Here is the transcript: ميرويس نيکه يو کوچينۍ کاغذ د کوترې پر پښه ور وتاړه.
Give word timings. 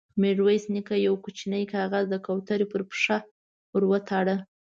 ميرويس 0.21 0.63
نيکه 0.73 0.95
يو 1.07 1.13
کوچينۍ 1.23 1.63
کاغذ 1.73 2.05
د 2.09 2.15
کوترې 2.25 2.65
پر 2.71 2.81
پښه 2.89 3.17
ور 3.73 3.83
وتاړه. 3.91 4.35